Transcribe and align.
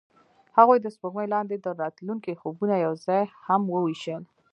هغوی 0.57 0.77
د 0.81 0.87
سپوږمۍ 0.95 1.27
لاندې 1.33 1.55
د 1.59 1.67
راتلونکي 1.81 2.31
خوبونه 2.41 2.75
یوځای 2.85 3.23
هم 3.45 3.61
وویشل. 3.75 4.23